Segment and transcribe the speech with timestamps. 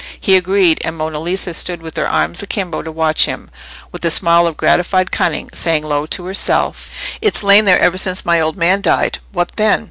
[0.19, 3.51] He agreed, and Monna Lisa stood with her arms akimbo to watch him,
[3.91, 6.89] with a smile of gratified cunning, saying low to herself—
[7.21, 9.19] "It's lain there ever since my old man died.
[9.31, 9.79] What then?